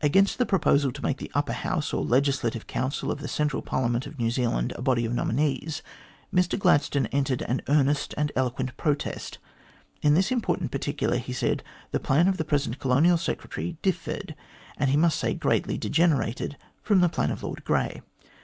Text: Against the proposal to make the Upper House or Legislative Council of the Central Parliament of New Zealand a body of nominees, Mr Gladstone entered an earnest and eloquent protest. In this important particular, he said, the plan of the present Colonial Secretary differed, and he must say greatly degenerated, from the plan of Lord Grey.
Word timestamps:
Against 0.00 0.38
the 0.38 0.46
proposal 0.46 0.92
to 0.92 1.02
make 1.02 1.16
the 1.18 1.28
Upper 1.34 1.52
House 1.52 1.92
or 1.92 2.04
Legislative 2.04 2.68
Council 2.68 3.10
of 3.10 3.18
the 3.18 3.26
Central 3.26 3.62
Parliament 3.62 4.06
of 4.06 4.16
New 4.16 4.30
Zealand 4.30 4.72
a 4.76 4.80
body 4.80 5.04
of 5.04 5.12
nominees, 5.12 5.82
Mr 6.32 6.56
Gladstone 6.56 7.06
entered 7.06 7.42
an 7.42 7.60
earnest 7.66 8.14
and 8.16 8.30
eloquent 8.36 8.76
protest. 8.76 9.38
In 10.02 10.14
this 10.14 10.30
important 10.30 10.70
particular, 10.70 11.16
he 11.16 11.32
said, 11.32 11.64
the 11.90 11.98
plan 11.98 12.28
of 12.28 12.36
the 12.36 12.44
present 12.44 12.78
Colonial 12.78 13.18
Secretary 13.18 13.76
differed, 13.82 14.36
and 14.78 14.90
he 14.90 14.96
must 14.96 15.18
say 15.18 15.34
greatly 15.34 15.76
degenerated, 15.76 16.56
from 16.80 17.00
the 17.00 17.08
plan 17.08 17.32
of 17.32 17.42
Lord 17.42 17.64
Grey. 17.64 18.02